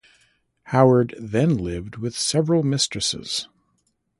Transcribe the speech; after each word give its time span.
Howard 0.63 1.13
then 1.19 1.55
lived 1.55 1.97
with 1.97 2.17
several 2.17 2.63
mistresses. 2.63 3.47